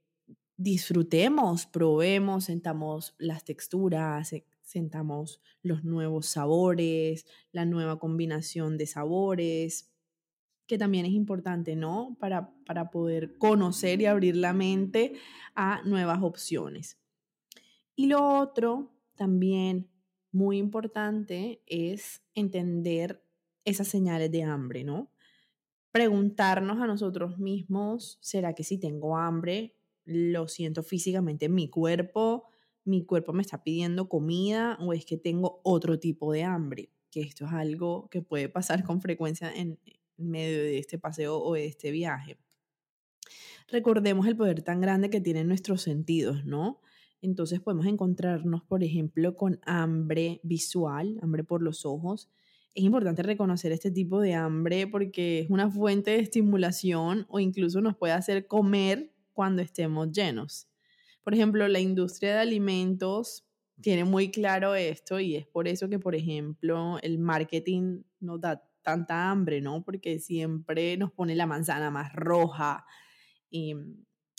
disfrutemos, 0.56 1.66
probemos, 1.66 2.44
sentamos 2.44 3.14
las 3.18 3.44
texturas, 3.44 4.34
sentamos 4.62 5.40
los 5.62 5.84
nuevos 5.84 6.26
sabores, 6.26 7.26
la 7.52 7.64
nueva 7.64 7.98
combinación 7.98 8.78
de 8.78 8.86
sabores, 8.86 9.90
que 10.66 10.78
también 10.78 11.04
es 11.04 11.12
importante, 11.12 11.76
¿no? 11.76 12.16
Para, 12.18 12.54
para 12.64 12.90
poder 12.90 13.36
conocer 13.38 14.00
y 14.00 14.06
abrir 14.06 14.36
la 14.36 14.52
mente 14.52 15.14
a 15.54 15.82
nuevas 15.84 16.22
opciones. 16.22 16.98
Y 17.94 18.06
lo 18.06 18.38
otro 18.38 18.92
también 19.16 19.90
muy 20.30 20.56
importante 20.56 21.62
es 21.66 22.22
entender 22.34 23.22
esas 23.64 23.88
señales 23.88 24.30
de 24.30 24.44
hambre, 24.44 24.82
¿no? 24.82 25.10
Preguntarnos 25.90 26.80
a 26.80 26.86
nosotros 26.86 27.38
mismos, 27.38 28.18
¿será 28.22 28.54
que 28.54 28.64
si 28.64 28.78
tengo 28.78 29.18
hambre 29.18 29.76
lo 30.04 30.48
siento 30.48 30.82
físicamente 30.82 31.46
en 31.46 31.54
mi 31.54 31.68
cuerpo? 31.68 32.48
mi 32.84 33.04
cuerpo 33.04 33.32
me 33.32 33.42
está 33.42 33.62
pidiendo 33.62 34.08
comida 34.08 34.76
o 34.80 34.92
es 34.92 35.04
que 35.04 35.16
tengo 35.16 35.60
otro 35.62 35.98
tipo 35.98 36.32
de 36.32 36.44
hambre, 36.44 36.90
que 37.10 37.20
esto 37.20 37.46
es 37.46 37.52
algo 37.52 38.08
que 38.10 38.22
puede 38.22 38.48
pasar 38.48 38.84
con 38.84 39.00
frecuencia 39.00 39.52
en 39.54 39.78
medio 40.16 40.58
de 40.58 40.78
este 40.78 40.98
paseo 40.98 41.38
o 41.38 41.54
de 41.54 41.66
este 41.66 41.90
viaje. 41.90 42.38
Recordemos 43.68 44.26
el 44.26 44.36
poder 44.36 44.62
tan 44.62 44.80
grande 44.80 45.10
que 45.10 45.20
tienen 45.20 45.48
nuestros 45.48 45.82
sentidos, 45.82 46.44
¿no? 46.44 46.80
Entonces 47.20 47.60
podemos 47.60 47.86
encontrarnos, 47.86 48.62
por 48.64 48.82
ejemplo, 48.82 49.36
con 49.36 49.60
hambre 49.64 50.40
visual, 50.42 51.18
hambre 51.22 51.44
por 51.44 51.62
los 51.62 51.86
ojos. 51.86 52.28
Es 52.74 52.82
importante 52.82 53.22
reconocer 53.22 53.70
este 53.70 53.92
tipo 53.92 54.20
de 54.20 54.34
hambre 54.34 54.88
porque 54.88 55.40
es 55.40 55.50
una 55.50 55.70
fuente 55.70 56.10
de 56.10 56.18
estimulación 56.18 57.26
o 57.28 57.38
incluso 57.38 57.80
nos 57.80 57.96
puede 57.96 58.14
hacer 58.14 58.48
comer 58.48 59.11
cuando 59.32 59.62
estemos 59.62 60.10
llenos. 60.12 60.68
Por 61.22 61.34
ejemplo, 61.34 61.66
la 61.68 61.80
industria 61.80 62.34
de 62.34 62.40
alimentos 62.40 63.46
tiene 63.80 64.04
muy 64.04 64.30
claro 64.30 64.74
esto 64.74 65.20
y 65.20 65.36
es 65.36 65.46
por 65.46 65.68
eso 65.68 65.88
que, 65.88 65.98
por 65.98 66.14
ejemplo, 66.14 66.98
el 67.02 67.18
marketing 67.18 68.02
nos 68.20 68.40
da 68.40 68.62
tanta 68.82 69.30
hambre, 69.30 69.60
¿no? 69.60 69.84
Porque 69.84 70.18
siempre 70.18 70.96
nos 70.96 71.12
pone 71.12 71.34
la 71.36 71.46
manzana 71.46 71.90
más 71.90 72.12
roja. 72.12 72.84
Y, 73.50 73.74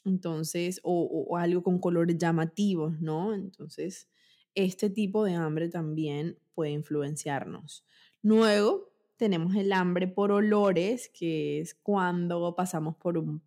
entonces, 0.05 0.81
o, 0.83 1.03
o 1.03 1.37
algo 1.37 1.63
con 1.63 1.79
colores 1.79 2.17
llamativos, 2.17 2.99
¿no? 2.99 3.33
Entonces, 3.33 4.09
este 4.55 4.89
tipo 4.89 5.23
de 5.23 5.33
hambre 5.33 5.69
también 5.69 6.37
puede 6.53 6.71
influenciarnos. 6.71 7.85
Luego 8.21 8.93
tenemos 9.17 9.55
el 9.55 9.71
hambre 9.71 10.07
por 10.07 10.31
olores, 10.31 11.09
que 11.09 11.61
es 11.61 11.75
cuando 11.75 12.55
pasamos 12.55 12.95
por 12.97 13.17
un 13.17 13.41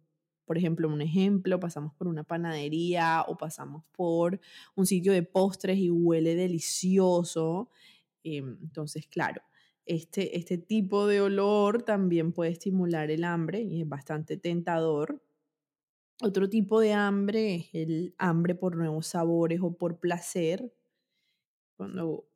por 0.46 0.56
ejemplo, 0.56 0.88
un 0.88 1.02
ejemplo, 1.02 1.60
pasamos 1.60 1.92
por 1.94 2.08
una 2.08 2.24
panadería 2.24 3.24
o 3.26 3.36
pasamos 3.36 3.84
por 3.92 4.40
un 4.76 4.86
sitio 4.86 5.12
de 5.12 5.24
postres 5.24 5.78
y 5.78 5.90
huele 5.90 6.36
delicioso. 6.36 7.68
Em, 8.22 8.56
entonces, 8.62 9.06
claro, 9.08 9.42
este, 9.86 10.38
este 10.38 10.56
tipo 10.56 11.06
de 11.06 11.20
olor 11.20 11.82
también 11.82 12.32
puede 12.32 12.52
estimular 12.52 13.10
el 13.10 13.24
hambre 13.24 13.60
y 13.62 13.82
es 13.82 13.88
bastante 13.88 14.36
tentador. 14.36 15.20
Otro 16.22 16.48
tipo 16.48 16.80
de 16.80 16.92
hambre 16.94 17.56
es 17.56 17.68
el 17.74 18.14
hambre 18.16 18.54
por 18.54 18.76
nuevos 18.76 19.08
sabores 19.08 19.60
o 19.62 19.76
por 19.76 19.98
placer. 19.98 20.72
Cuando 21.76 22.26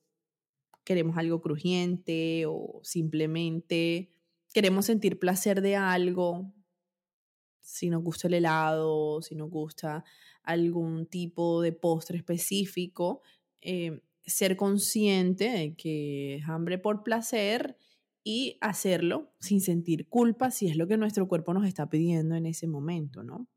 queremos 0.84 1.16
algo 1.16 1.40
crujiente 1.40 2.44
o 2.46 2.80
simplemente 2.82 4.12
queremos 4.52 4.86
sentir 4.86 5.18
placer 5.18 5.62
de 5.62 5.76
algo, 5.76 6.52
si 7.70 7.88
nos 7.90 8.02
gusta 8.02 8.28
el 8.28 8.34
helado, 8.34 9.22
si 9.22 9.34
nos 9.34 9.50
gusta 9.50 10.04
algún 10.42 11.06
tipo 11.06 11.62
de 11.62 11.72
postre 11.72 12.18
específico, 12.18 13.22
eh, 13.60 14.00
ser 14.26 14.56
consciente 14.56 15.50
de 15.50 15.74
que 15.74 16.36
es 16.36 16.48
hambre 16.48 16.78
por 16.78 17.02
placer 17.02 17.76
y 18.22 18.58
hacerlo 18.60 19.32
sin 19.40 19.60
sentir 19.60 20.08
culpa 20.08 20.50
si 20.50 20.68
es 20.68 20.76
lo 20.76 20.86
que 20.86 20.96
nuestro 20.96 21.28
cuerpo 21.28 21.54
nos 21.54 21.66
está 21.66 21.88
pidiendo 21.88 22.34
en 22.34 22.46
ese 22.46 22.66
momento, 22.66 23.22
¿no? 23.22 23.48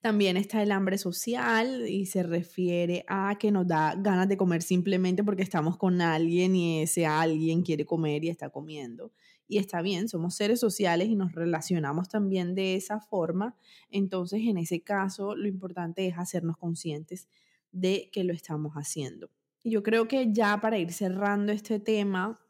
También 0.00 0.38
está 0.38 0.62
el 0.62 0.72
hambre 0.72 0.96
social 0.96 1.86
y 1.86 2.06
se 2.06 2.22
refiere 2.22 3.04
a 3.06 3.36
que 3.38 3.50
nos 3.50 3.66
da 3.66 3.94
ganas 3.98 4.28
de 4.28 4.38
comer 4.38 4.62
simplemente 4.62 5.22
porque 5.22 5.42
estamos 5.42 5.76
con 5.76 6.00
alguien 6.00 6.56
y 6.56 6.80
ese 6.80 7.04
alguien 7.04 7.62
quiere 7.62 7.84
comer 7.84 8.24
y 8.24 8.30
está 8.30 8.48
comiendo. 8.48 9.12
Y 9.46 9.58
está 9.58 9.82
bien, 9.82 10.08
somos 10.08 10.36
seres 10.36 10.58
sociales 10.58 11.08
y 11.08 11.16
nos 11.16 11.32
relacionamos 11.32 12.08
también 12.08 12.54
de 12.54 12.76
esa 12.76 13.00
forma. 13.00 13.56
Entonces, 13.90 14.40
en 14.46 14.56
ese 14.56 14.80
caso, 14.80 15.36
lo 15.36 15.48
importante 15.48 16.06
es 16.06 16.16
hacernos 16.16 16.56
conscientes 16.56 17.28
de 17.70 18.08
que 18.10 18.24
lo 18.24 18.32
estamos 18.32 18.72
haciendo. 18.76 19.28
Y 19.62 19.70
yo 19.72 19.82
creo 19.82 20.08
que 20.08 20.32
ya 20.32 20.58
para 20.62 20.78
ir 20.78 20.92
cerrando 20.92 21.52
este 21.52 21.78
tema, 21.78 22.40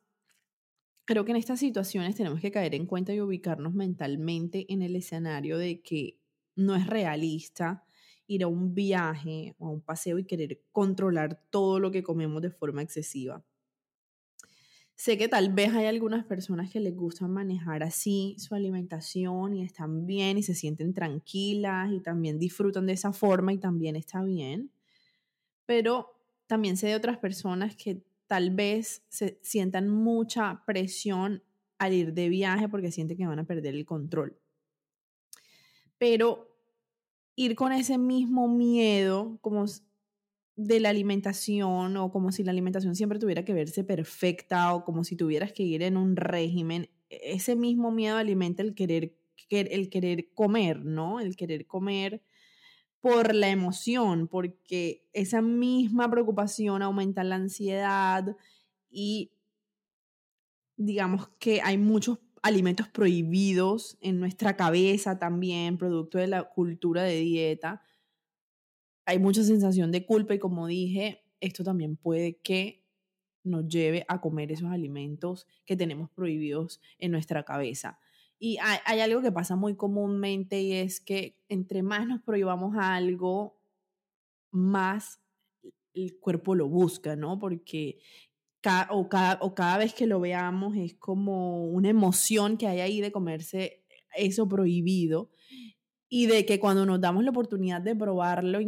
creo 1.04 1.25
que 1.25 1.33
en 1.33 1.38
estas 1.38 1.59
situaciones 1.59 2.14
tenemos 2.14 2.40
que 2.40 2.52
caer 2.52 2.76
en 2.76 2.87
cuenta 2.87 3.12
y 3.12 3.21
ubicarnos 3.21 3.75
mentalmente 3.75 4.73
en 4.73 4.83
el 4.83 4.95
escenario 4.95 5.59
de 5.59 5.80
que 5.80 6.19
no 6.57 6.76
es 6.76 6.87
realista 6.87 7.85
ir 8.26 8.45
a 8.45 8.49
un 8.49 8.75
viaje 8.75 9.54
o 9.59 9.69
a 9.69 9.71
un 9.71 9.80
paseo 9.80 10.19
y 10.19 10.25
querer 10.25 10.62
controlar 10.73 11.42
todo 11.50 11.80
lo 11.80 11.90
que 11.90 12.02
comemos 12.02 12.42
de 12.42 12.50
forma 12.50 12.83
excesiva. 12.83 13.45
Sé 14.95 15.16
que 15.16 15.28
tal 15.28 15.52
vez 15.52 15.73
hay 15.73 15.87
algunas 15.87 16.26
personas 16.26 16.71
que 16.71 16.78
les 16.78 16.95
gusta 16.95 17.26
manejar 17.26 17.83
así 17.83 18.37
su 18.38 18.54
alimentación 18.54 19.54
y 19.54 19.62
están 19.62 20.07
bien 20.07 20.37
y 20.37 20.42
se 20.42 20.54
sienten 20.54 20.92
tranquilas 20.92 21.90
y 21.90 22.00
también 22.00 22.38
disfrutan 22.38 22.85
de 22.87 22.92
esa 22.92 23.12
forma 23.14 23.52
y 23.54 23.59
también 23.59 23.97
está 23.97 24.23
bien. 24.23 24.71
Pero 25.64 26.21
también 26.47 26.76
sé 26.76 26.88
de 26.88 26.97
otras 26.97 27.16
personas 27.16 27.76
que 27.76 28.02
tal 28.26 28.50
vez 28.50 29.02
se 29.09 29.38
sientan 29.42 29.88
mucha 29.88 30.64
presión 30.66 31.42
al 31.78 31.95
ir 31.95 32.12
de 32.12 32.28
viaje 32.28 32.69
porque 32.69 32.92
sienten 32.92 33.16
que 33.16 33.26
van 33.26 33.38
a 33.38 33.47
perder 33.47 33.75
el 33.75 33.87
control. 33.87 34.38
Pero 36.00 36.49
ir 37.37 37.54
con 37.57 37.73
ese 37.73 37.99
mismo 37.99 38.49
miedo 38.49 39.38
como 39.42 39.66
de 40.57 40.80
la 40.80 40.88
alimentación 40.88 41.95
o 41.99 42.11
como 42.11 42.33
si 42.33 42.42
la 42.42 42.52
alimentación 42.52 42.97
siempre 42.97 43.19
tuviera 43.19 43.45
que 43.45 43.52
verse 43.52 43.85
perfecta 43.85 44.75
o 44.75 44.83
como 44.83 45.04
si 45.04 45.14
tuvieras 45.14 45.52
que 45.52 45.62
ir 45.62 45.83
en 45.83 45.99
un 45.99 46.16
régimen, 46.16 46.88
e-, 47.11 47.35
ese 47.35 47.54
mismo 47.54 47.90
miedo 47.90 48.16
alimenta 48.16 48.62
el 48.62 48.75
querer, 48.75 49.14
el 49.50 49.90
querer 49.90 50.33
comer, 50.33 50.83
¿no? 50.87 51.21
El 51.21 51.37
querer 51.37 51.66
comer 51.66 52.23
por 53.00 53.35
la 53.35 53.50
emoción, 53.50 54.26
porque 54.26 55.07
esa 55.12 55.42
misma 55.42 56.11
preocupación 56.11 56.80
aumenta 56.80 57.25
la 57.25 57.37
ansiedad 57.37 58.37
y 58.88 59.33
digamos 60.78 61.28
que 61.38 61.61
hay 61.61 61.76
muchos 61.76 62.21
alimentos 62.42 62.88
prohibidos 62.88 63.99
en 64.00 64.18
nuestra 64.18 64.56
cabeza 64.56 65.18
también, 65.18 65.78
producto 65.78 66.18
de 66.18 66.26
la 66.26 66.44
cultura 66.44 67.02
de 67.02 67.20
dieta. 67.20 67.82
Hay 69.04 69.18
mucha 69.18 69.42
sensación 69.42 69.92
de 69.92 70.06
culpa 70.06 70.35
y 70.35 70.38
como 70.38 70.66
dije, 70.66 71.25
esto 71.40 71.64
también 71.64 71.97
puede 71.97 72.38
que 72.38 72.85
nos 73.42 73.66
lleve 73.68 74.04
a 74.09 74.20
comer 74.20 74.52
esos 74.52 74.70
alimentos 74.70 75.47
que 75.64 75.76
tenemos 75.76 76.11
prohibidos 76.11 76.80
en 76.99 77.12
nuestra 77.12 77.44
cabeza. 77.44 77.99
Y 78.38 78.56
hay, 78.59 79.00
algo 79.00 79.20
que 79.20 79.32
pasa 79.32 79.54
muy 79.54 79.76
comúnmente 79.76 80.62
y 80.62 80.73
es 80.73 81.00
que 81.00 81.38
entre 81.49 81.82
más 81.82 82.06
nos 82.06 82.23
prohibamos 82.23 82.75
algo, 82.78 83.61
más 84.50 85.20
el 85.92 86.18
cuerpo 86.18 86.54
lo 86.54 86.66
busca, 86.66 87.16
¿no? 87.16 87.38
Porque 87.38 87.99
o, 88.90 89.08
cada, 89.08 89.38
o 89.40 89.54
cada 89.54 89.78
vez 89.78 89.94
que 89.94 90.06
lo 90.06 90.20
veamos 90.20 90.76
es 90.76 90.94
como 90.94 91.66
una 91.66 91.88
emoción 91.88 92.56
que 92.56 92.66
hay 92.66 92.80
ahí 92.80 93.00
de 93.00 93.12
comerse 93.12 93.84
eso 94.16 94.48
prohibido 94.48 95.30
y 96.08 96.26
de 96.26 96.44
que 96.44 96.58
cuando 96.58 96.84
nos 96.84 97.00
damos 97.00 97.24
la 97.24 97.30
oportunidad 97.30 97.80
de 97.80 97.94
probarlo 97.94 98.58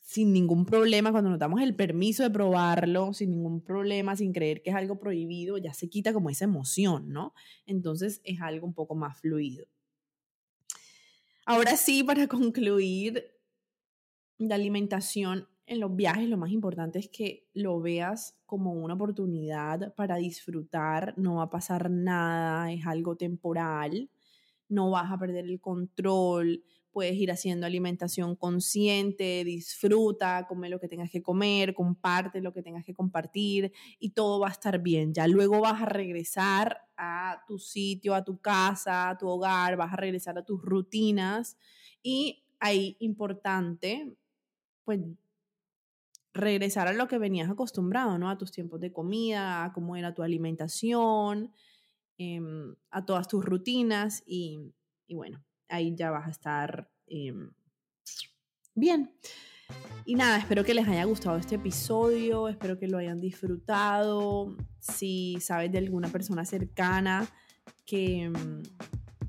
sin 0.00 0.32
ningún 0.32 0.66
problema, 0.66 1.12
cuando 1.12 1.30
nos 1.30 1.38
damos 1.38 1.62
el 1.62 1.74
permiso 1.74 2.22
de 2.22 2.30
probarlo 2.30 3.12
sin 3.12 3.30
ningún 3.30 3.62
problema, 3.62 4.16
sin 4.16 4.32
creer 4.32 4.62
que 4.62 4.70
es 4.70 4.76
algo 4.76 4.98
prohibido, 4.98 5.58
ya 5.58 5.72
se 5.72 5.88
quita 5.88 6.12
como 6.12 6.30
esa 6.30 6.44
emoción, 6.44 7.08
¿no? 7.08 7.34
Entonces 7.66 8.20
es 8.24 8.40
algo 8.40 8.66
un 8.66 8.74
poco 8.74 8.94
más 8.94 9.18
fluido. 9.20 9.66
Ahora 11.46 11.76
sí, 11.76 12.02
para 12.02 12.26
concluir, 12.28 13.30
la 14.38 14.56
alimentación 14.56 15.48
en 15.66 15.80
los 15.80 15.94
viajes 15.96 16.28
lo 16.28 16.36
más 16.36 16.50
importante 16.50 16.98
es 16.98 17.08
que 17.08 17.48
lo 17.54 17.80
veas 17.80 18.38
como 18.46 18.72
una 18.72 18.94
oportunidad 18.94 19.94
para 19.94 20.16
disfrutar, 20.16 21.14
no 21.16 21.36
va 21.36 21.44
a 21.44 21.50
pasar 21.50 21.90
nada, 21.90 22.70
es 22.72 22.86
algo 22.86 23.16
temporal, 23.16 24.10
no 24.68 24.90
vas 24.90 25.10
a 25.10 25.18
perder 25.18 25.46
el 25.46 25.60
control, 25.60 26.62
puedes 26.90 27.16
ir 27.16 27.32
haciendo 27.32 27.66
alimentación 27.66 28.36
consciente, 28.36 29.42
disfruta, 29.44 30.46
come 30.46 30.68
lo 30.68 30.78
que 30.78 30.88
tengas 30.88 31.10
que 31.10 31.22
comer, 31.22 31.74
comparte 31.74 32.40
lo 32.40 32.52
que 32.52 32.62
tengas 32.62 32.84
que 32.84 32.94
compartir 32.94 33.72
y 33.98 34.10
todo 34.10 34.40
va 34.40 34.48
a 34.48 34.52
estar 34.52 34.80
bien. 34.80 35.12
Ya 35.12 35.26
luego 35.26 35.60
vas 35.60 35.82
a 35.82 35.86
regresar 35.86 36.82
a 36.96 37.42
tu 37.48 37.58
sitio, 37.58 38.14
a 38.14 38.22
tu 38.24 38.38
casa, 38.38 39.10
a 39.10 39.18
tu 39.18 39.28
hogar, 39.28 39.76
vas 39.76 39.92
a 39.92 39.96
regresar 39.96 40.38
a 40.38 40.44
tus 40.44 40.62
rutinas 40.62 41.56
y 42.02 42.44
ahí 42.60 42.96
importante, 43.00 44.14
pues 44.84 45.00
regresar 46.34 46.88
a 46.88 46.92
lo 46.92 47.06
que 47.06 47.18
venías 47.18 47.48
acostumbrado, 47.48 48.18
¿no? 48.18 48.28
A 48.28 48.36
tus 48.36 48.50
tiempos 48.50 48.80
de 48.80 48.92
comida, 48.92 49.64
a 49.64 49.72
cómo 49.72 49.96
era 49.96 50.12
tu 50.12 50.22
alimentación, 50.22 51.52
em, 52.18 52.74
a 52.90 53.06
todas 53.06 53.28
tus 53.28 53.44
rutinas 53.44 54.22
y, 54.26 54.74
bueno, 55.08 55.42
ahí 55.68 55.94
ya 55.96 56.10
vas 56.10 56.26
a 56.26 56.30
estar 56.30 56.90
em, 57.06 57.52
bien. 58.74 59.14
Y 60.04 60.16
nada, 60.16 60.36
espero 60.36 60.64
que 60.64 60.74
les 60.74 60.86
haya 60.88 61.04
gustado 61.04 61.38
este 61.38 61.54
episodio, 61.54 62.48
espero 62.48 62.78
que 62.78 62.88
lo 62.88 62.98
hayan 62.98 63.20
disfrutado. 63.20 64.56
Si 64.80 65.38
sabes 65.40 65.70
de 65.72 65.78
alguna 65.78 66.08
persona 66.08 66.44
cercana 66.44 67.26
que 67.86 68.24
em, 68.24 68.62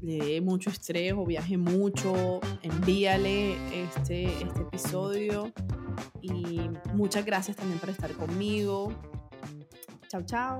le 0.01 0.17
dé 0.17 0.41
mucho 0.41 0.71
estrés 0.71 1.13
o 1.13 1.25
viaje 1.25 1.57
mucho, 1.57 2.39
envíale 2.63 3.53
este, 3.83 4.25
este 4.25 4.61
episodio 4.61 5.53
y 6.21 6.69
muchas 6.93 7.25
gracias 7.25 7.57
también 7.57 7.79
por 7.79 7.89
estar 7.89 8.11
conmigo. 8.13 8.93
Chao, 10.07 10.21
chao. 10.23 10.59